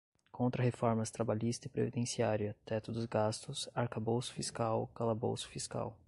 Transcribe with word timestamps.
Contrarreformas 0.31 1.11
trabalhista 1.11 1.67
e 1.67 1.69
previdenciária, 1.69 2.55
teto 2.65 2.91
dos 2.91 3.05
gastos, 3.05 3.69
arcabouço 3.75 4.33
fiscal, 4.33 4.87
calabouço 4.95 5.47
fiscal 5.47 5.95